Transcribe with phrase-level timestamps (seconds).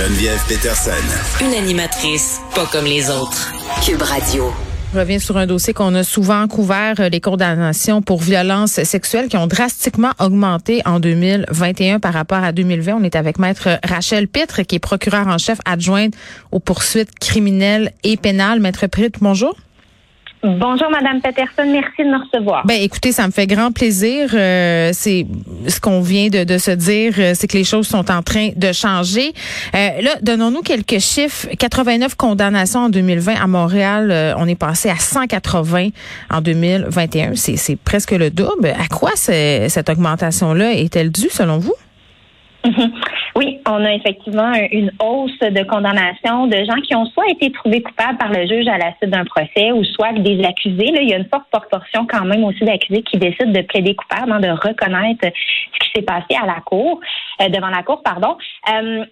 [0.00, 0.92] Geneviève Peterson.
[1.42, 3.52] Une animatrice pas comme les autres.
[3.84, 4.50] Cube Radio.
[4.94, 9.28] Je reviens sur un dossier qu'on a souvent couvert, euh, les condamnations pour violences sexuelles
[9.28, 12.94] qui ont drastiquement augmenté en 2021 par rapport à 2020.
[12.94, 16.14] On est avec maître Rachel Pitre, qui est procureure en chef adjointe
[16.50, 18.60] aux poursuites criminelles et pénales.
[18.60, 19.54] Maître Pitre, bonjour.
[20.42, 21.70] Bonjour, Madame Peterson.
[21.70, 22.64] Merci de me recevoir.
[22.66, 24.30] Ben, écoutez, ça me fait grand plaisir.
[24.32, 25.26] Euh, c'est
[25.68, 28.50] ce qu'on vient de, de, se dire, euh, c'est que les choses sont en train
[28.56, 29.34] de changer.
[29.74, 31.46] Euh, là, donnons-nous quelques chiffres.
[31.58, 34.10] 89 condamnations en 2020 à Montréal.
[34.10, 35.88] Euh, on est passé à 180
[36.30, 37.34] en 2021.
[37.34, 38.68] C'est presque le double.
[38.68, 41.74] À quoi cette augmentation-là est-elle due, selon vous?
[43.40, 47.80] Oui, on a effectivement une hausse de condamnation de gens qui ont soit été trouvés
[47.80, 50.92] coupables par le juge à la suite d'un procès ou soit des accusés.
[50.92, 53.94] Là, il y a une forte proportion quand même aussi d'accusés qui décident de plaider
[53.94, 57.00] coupable, hein, de reconnaître ce qui s'est passé à la cour,
[57.40, 58.36] euh, devant la cour, pardon.
[58.74, 59.06] Euh,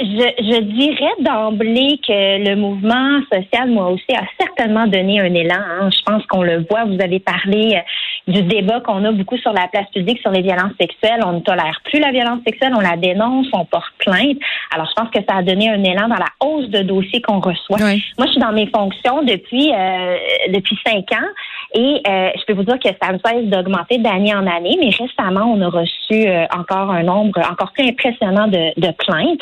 [0.00, 5.54] je, dirais d'emblée que le mouvement social, moi aussi, a certainement donné un élan.
[5.54, 5.90] Hein.
[5.90, 6.84] Je pense qu'on le voit.
[6.84, 7.80] Vous avez parlé euh,
[8.28, 11.20] du débat qu'on a beaucoup sur la place publique sur les violences sexuelles.
[11.24, 14.38] On ne tolère plus la violence sexuelle, on la dénonce, on porte plainte.
[14.72, 17.40] Alors, je pense que ça a donné un élan dans la hausse de dossiers qu'on
[17.40, 17.78] reçoit.
[17.78, 20.16] Moi, je suis dans mes fonctions depuis euh,
[20.48, 21.28] depuis cinq ans
[21.74, 24.76] et euh, je peux vous dire que ça ne cesse d'augmenter d'année en année.
[24.80, 26.26] Mais récemment, on a reçu
[26.56, 29.40] encore un nombre encore plus impressionnant de, de plaintes.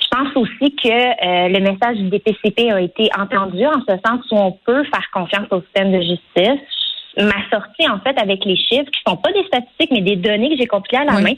[0.00, 4.24] Je pense aussi que euh, le message du DPCP a été entendu en ce sens
[4.30, 6.60] où on peut faire confiance au système de justice
[7.22, 10.50] ma sortie, en fait, avec les chiffres, qui sont pas des statistiques, mais des données
[10.50, 11.32] que j'ai compilées à la main,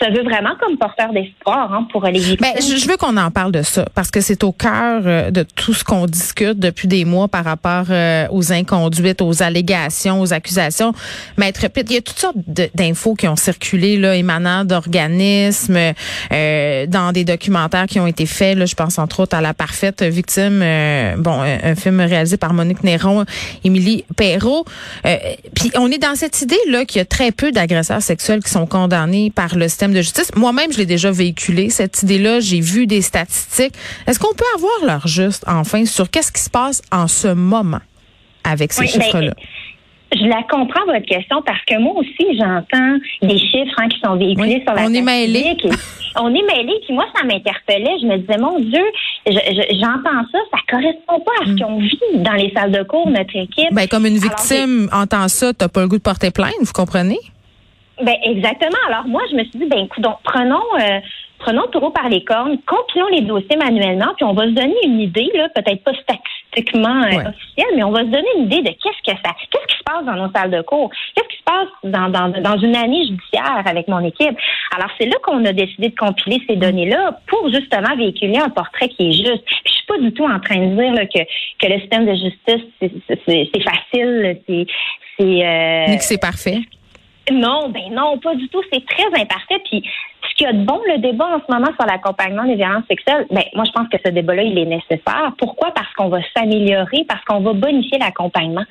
[0.00, 2.38] ça veut vraiment comme porteur d'espoir hein, pour les victimes.
[2.40, 5.42] Ben, je veux qu'on en parle de ça, parce que c'est au cœur euh, de
[5.42, 10.32] tout ce qu'on discute depuis des mois par rapport euh, aux inconduites, aux allégations, aux
[10.32, 10.92] accusations.
[11.36, 12.36] Maître Pitt, il y a toutes sortes
[12.74, 15.92] d'infos qui ont circulé, là, émanant d'organismes,
[16.32, 18.56] euh, dans des documentaires qui ont été faits.
[18.56, 20.60] Là, je pense entre autres à La Parfaite Victime,
[21.18, 23.24] bon, un, un, film réalisé par Monique Néron,
[23.64, 24.64] Émilie Perrault.
[25.06, 25.16] Euh,
[25.54, 28.50] puis on est dans cette idée là qu'il y a très peu d'agresseurs sexuels qui
[28.50, 30.34] sont condamnés par le système de justice.
[30.34, 32.40] Moi-même, je l'ai déjà véhiculé cette idée-là.
[32.40, 33.74] J'ai vu des statistiques.
[34.06, 37.80] Est-ce qu'on peut avoir leur juste enfin sur qu'est-ce qui se passe en ce moment
[38.44, 39.34] avec ces ben, chiffres-là?
[40.12, 44.16] Je la comprends votre question parce que moi aussi j'entends des chiffres hein, qui sont
[44.16, 45.56] véhiculés sur la on est mêlés.
[46.16, 46.80] on est mêlés.
[46.84, 47.98] Puis moi ça m'interpellait.
[48.00, 48.84] Je me disais mon Dieu,
[49.26, 51.60] j'entends ça, ça correspond pas à ce mm.
[51.60, 53.72] qu'on vit dans les salles de cours notre équipe.
[53.72, 57.18] Ben comme une victime entend ça, t'as pas le goût de porter plainte, vous comprenez?
[58.02, 58.78] Ben exactement.
[58.88, 60.98] Alors moi je me suis dit ben écoute donc prenons euh,
[61.38, 64.74] prenons le taureau par les cornes, compilons les dossiers manuellement, puis on va se donner
[64.84, 67.30] une idée là, peut-être pas statistique statistiquement euh,
[67.76, 70.04] mais on va se donner une idée de qu'est-ce que ça, qu'est-ce qui se passe
[70.04, 73.62] dans nos salles de cours, qu'est-ce qui se passe dans, dans, dans une année judiciaire
[73.64, 74.36] avec mon équipe?
[74.74, 78.88] Alors c'est là qu'on a décidé de compiler ces données-là pour justement véhiculer un portrait
[78.88, 79.44] qui est juste.
[79.44, 81.20] Puis, je suis pas du tout en train de dire là, que
[81.58, 82.66] que le système de justice
[83.26, 84.66] c'est facile, c'est
[85.18, 86.60] c'est euh, que c'est parfait.
[87.30, 88.62] Non, ben non, pas du tout.
[88.72, 89.60] C'est très imparfait.
[89.70, 89.84] Puis
[90.40, 93.26] qu'il y a de bon, le débat en ce moment sur l'accompagnement des violences sexuelles,
[93.30, 95.32] ben moi je pense que ce débat-là, il est nécessaire.
[95.36, 95.70] Pourquoi?
[95.72, 98.64] Parce qu'on va s'améliorer, parce qu'on va bonifier l'accompagnement.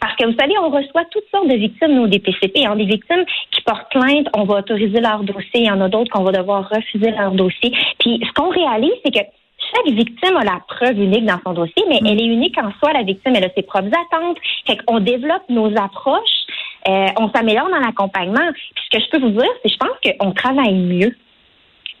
[0.00, 2.50] Parce que vous savez, on reçoit toutes sortes de victimes, nos DPCP.
[2.56, 5.60] Il y a des victimes qui portent plainte, on va autoriser leur dossier.
[5.60, 7.72] Il y en a d'autres qu'on va devoir refuser leur dossier.
[8.00, 9.24] Puis ce qu'on réalise, c'est que
[9.70, 12.06] chaque victime a la preuve unique dans son dossier, mais mm.
[12.06, 13.34] elle est unique en soi, la victime.
[13.36, 14.38] Elle a ses propres attentes.
[14.66, 16.42] Fait qu'on développe nos approches
[16.88, 18.52] euh, on s'améliore dans l'accompagnement.
[18.52, 21.14] Puis ce que je peux vous dire, c'est que je pense qu'on travaille mieux.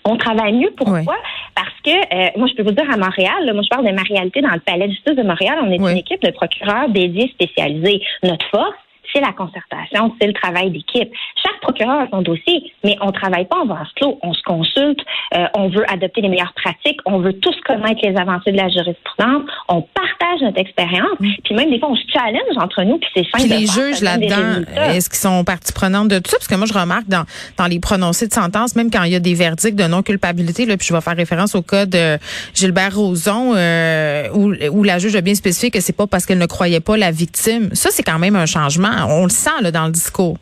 [0.04, 0.72] On travaille mieux.
[0.76, 1.16] Pourquoi?
[1.54, 4.02] Parce que, euh, moi, je peux vous dire à Montréal, moi, je parle de ma
[4.02, 7.28] réalité dans le palais de justice de Montréal, on est une équipe de procureurs dédiés
[7.28, 8.02] spécialisés.
[8.24, 8.74] Notre force,
[9.12, 11.10] c'est la concertation, c'est le travail d'équipe.
[11.42, 14.18] Chaque procureur a son dossier, mais on travaille pas en vase clos.
[14.22, 15.00] On se consulte,
[15.36, 18.68] euh, on veut adopter les meilleures pratiques, on veut tous connaître les avancées de la
[18.68, 21.30] jurisprudence, on partage notre expérience, mm.
[21.44, 24.64] puis même des fois on se challenge entre nous, puis c'est Puis les juges là-dedans,
[24.76, 26.38] est-ce qu'ils sont partie prenante de tout ça?
[26.38, 27.24] Parce que moi, je remarque dans,
[27.56, 30.76] dans les prononcés de sentence, même quand il y a des verdicts de non-culpabilité, là,
[30.76, 32.18] puis je vais faire référence au cas de
[32.54, 36.38] Gilbert Rozon, euh, où, où la juge a bien spécifié que c'est pas parce qu'elle
[36.38, 37.70] ne croyait pas la victime.
[37.72, 40.36] Ça, c'est quand même un changement on le sent là, dans le discours.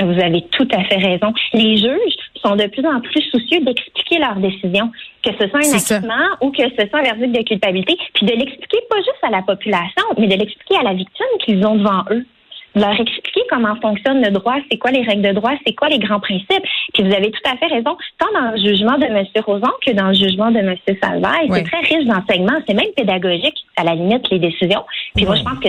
[0.00, 1.32] Vous avez tout à fait raison.
[1.54, 4.92] Les juges sont de plus en plus soucieux d'expliquer leurs décisions,
[5.24, 8.32] que ce soit un acquittement ou que ce soit un verdict de culpabilité, puis de
[8.32, 12.04] l'expliquer pas juste à la population, mais de l'expliquer à la victime qu'ils ont devant
[12.10, 12.24] eux.
[12.78, 15.98] Leur expliquer comment fonctionne le droit, c'est quoi les règles de droit, c'est quoi les
[15.98, 16.64] grands principes.
[16.94, 19.24] Puis vous avez tout à fait raison, tant dans le jugement de M.
[19.44, 20.74] Rosan que dans le jugement de M.
[21.02, 21.48] Salvaille.
[21.52, 24.84] C'est très riche d'enseignement, c'est même pédagogique, à la limite, les décisions.
[25.14, 25.68] Puis moi, je pense que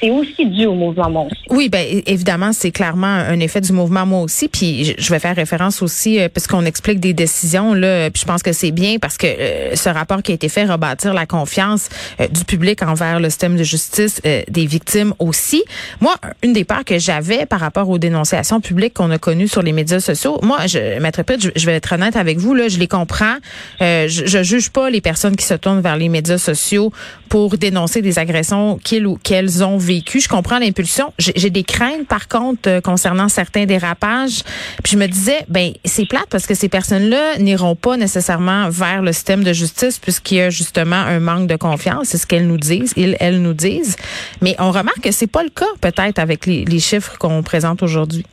[0.00, 1.42] c'est aussi dû au mouvement Moi aussi.
[1.50, 4.48] Oui, ben évidemment, c'est clairement un effet du mouvement Moi aussi.
[4.48, 8.26] Puis je vais faire référence aussi, euh, parce qu'on explique des décisions, là, puis je
[8.26, 11.26] pense que c'est bien parce que euh, ce rapport qui a été fait rebâtir la
[11.26, 11.88] confiance
[12.20, 15.62] euh, du public envers le système de justice, des victimes aussi.
[16.00, 16.14] Moi,
[16.46, 19.72] une des peurs que j'avais par rapport aux dénonciations publiques qu'on a connues sur les
[19.72, 22.86] médias sociaux, moi, je, Maître Pitt, je, vais être honnête avec vous, là, je les
[22.86, 23.36] comprends.
[23.82, 26.92] Euh, je, je juge pas les personnes qui se tournent vers les médias sociaux
[27.28, 30.20] pour dénoncer des agressions qu'ils ou qu'elles ont vécues.
[30.20, 31.12] Je comprends l'impulsion.
[31.18, 34.42] J'ai des craintes, par contre, euh, concernant certains dérapages.
[34.82, 39.02] Puis je me disais, ben c'est plate parce que ces personnes-là n'iront pas nécessairement vers
[39.02, 42.08] le système de justice puisqu'il y a justement un manque de confiance.
[42.08, 43.96] C'est ce qu'elles nous disent, ils, elles nous disent.
[44.40, 48.24] Mais on remarque que c'est pas le cas peut-être avec les, chiffres qu'on présente aujourd'hui?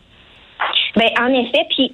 [0.96, 1.94] Ben en effet, puis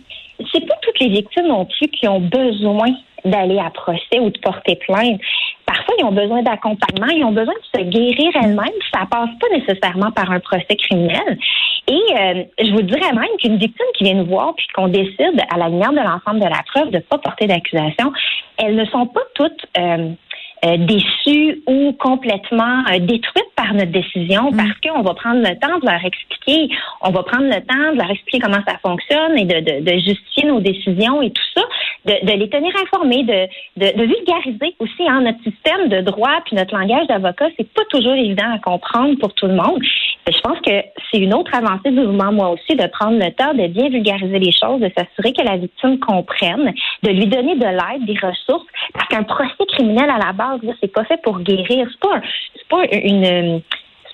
[0.51, 2.90] c'est pas toutes les victimes non plus qui ont besoin
[3.25, 5.19] d'aller à procès ou de porter plainte.
[5.66, 8.80] Parfois, ils ont besoin d'accompagnement, ils ont besoin de se guérir elles-mêmes.
[8.94, 11.38] Ça passe pas nécessairement par un procès criminel.
[11.88, 15.42] Et euh, je vous dirais même qu'une victime qui vient nous voir puis qu'on décide,
[15.52, 18.12] à la lumière de l'ensemble de la preuve, de ne pas porter d'accusation,
[18.57, 20.10] elles ne sont pas toutes euh,
[20.66, 24.57] euh, déçues ou complètement détruites notre décision mm.
[24.57, 27.98] parce qu'on va prendre le temps de leur expliquer, on va prendre le temps de
[27.98, 31.63] leur expliquer comment ça fonctionne et de, de, de justifier nos décisions et tout ça,
[32.06, 36.56] de, de les tenir informés, de, de, vulgariser aussi hein, notre système de droit puis
[36.56, 39.81] notre langage d'avocat, c'est pas toujours évident à comprendre pour tout le monde.
[40.31, 40.72] Je pense que
[41.12, 44.40] c'est une autre avancée du mouvement, moi aussi, de prendre le temps de bien vulgariser
[44.40, 46.74] les choses, de s'assurer que la victime comprenne,
[47.04, 50.92] de lui donner de l'aide, des ressources, parce qu'un procès criminel à la base c'est
[50.92, 51.88] pas fait pour guérir.
[51.92, 52.22] C'est pas,
[52.70, 53.62] pas une,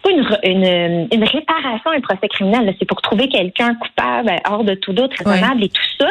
[0.03, 0.11] pas
[0.43, 2.73] une, une, réparation un procès criminel.
[2.79, 6.09] C'est pour trouver quelqu'un coupable hors de tout doute, raisonnable et tout ça.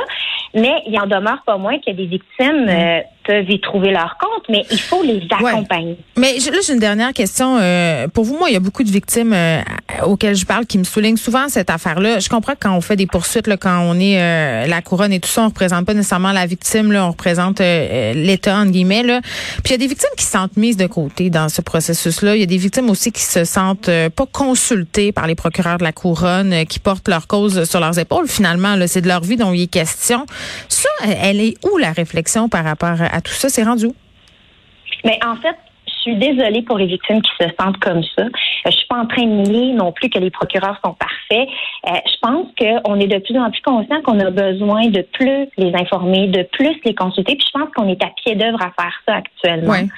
[0.55, 3.91] Mais il en demeure pas moins qu'il y a des victimes euh, peuvent y trouver
[3.91, 5.97] leur compte, mais il faut les accompagner.
[6.17, 7.59] Mais là, j'ai une dernière question.
[7.61, 9.61] Euh, pour vous, moi, il y a beaucoup de victimes euh,
[10.05, 12.19] auxquelles je parle qui me soulignent souvent cette affaire-là.
[12.19, 15.13] Je comprends que quand on fait des poursuites, là, quand on est euh, la couronne
[15.13, 19.03] et tout ça, on représente pas nécessairement la victime, là, on représente l'État, entre guillemets.
[19.03, 19.21] Là.
[19.63, 22.37] Puis il y a des victimes qui se sentent mises de côté dans ce processus-là.
[22.37, 25.85] Il y a des victimes aussi qui se sentent pas consultées par les procureurs de
[25.85, 28.29] la couronne, qui portent leur cause sur leurs épaules.
[28.29, 30.27] Finalement, c'est de leur vie dont il est question.
[30.69, 30.89] Ça,
[31.21, 33.49] elle est où la réflexion par rapport à tout ça?
[33.49, 33.95] C'est rendu où?
[35.05, 35.57] Mais en fait,
[35.87, 38.25] je suis désolée pour les victimes qui se sentent comme ça.
[38.67, 41.49] Je suis pas en train de nier non plus que les procureurs sont parfaits.
[41.87, 45.49] Euh, je pense qu'on est de plus en plus conscient qu'on a besoin de plus
[45.57, 47.37] les informer, de plus les consulter.
[47.37, 49.89] Puis je pense qu'on est à pied d'œuvre à faire ça actuellement.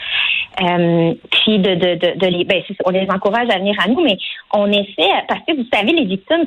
[0.62, 4.00] Euh, puis de, de, de, de les, ben, on les encourage à venir à nous,
[4.00, 4.16] mais
[4.52, 6.44] on essaie parce que vous savez, les victimes,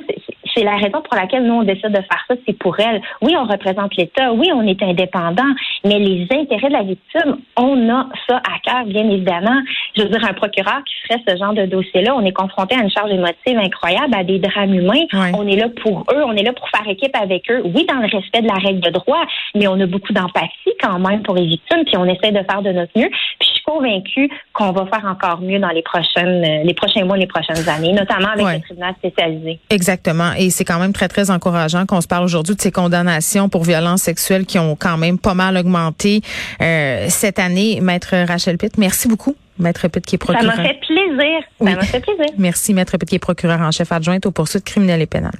[0.54, 3.00] c'est la raison pour laquelle nous on décide de faire ça, c'est pour elles.
[3.22, 5.50] Oui, on représente l'État, oui, on est indépendant,
[5.84, 9.60] mais les intérêts de la victime, on a ça à cœur, bien évidemment.
[9.96, 12.82] Je veux dire, un procureur qui ferait ce genre de dossier-là, on est confronté à
[12.82, 15.04] une charge émotive incroyable, à des drames humains.
[15.34, 17.62] On est là pour eux, on est là pour faire équipe avec eux.
[17.64, 19.22] Oui, dans le respect de la règle de droit,
[19.54, 20.50] mais on a beaucoup d'empathie
[20.80, 23.08] quand même pour les victimes, puis on essaie de faire de notre mieux.
[23.08, 27.04] Puis je suis convaincue qu'on va faire encore mieux dans les prochaines, euh, les prochains
[27.04, 29.58] mois, les prochaines années, notamment avec le tribunal spécialisé.
[29.70, 30.32] Exactement.
[30.38, 33.64] Et c'est quand même très, très encourageant qu'on se parle aujourd'hui de ces condamnations pour
[33.64, 36.22] violences sexuelles qui ont quand même pas mal augmenté
[36.60, 37.80] euh, cette année.
[37.80, 39.36] Maître Rachel Pitt, merci beaucoup.
[39.58, 40.54] Maître Pitt qui est procureur.
[40.54, 41.40] Ça m'a fait plaisir.
[41.58, 42.26] Ça m'a fait plaisir.
[42.38, 45.38] Merci, Maître Pitt qui est procureur en chef adjointe aux poursuites criminelles et pénales.